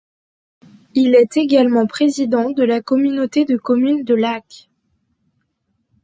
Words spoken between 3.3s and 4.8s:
de communes de Lacq.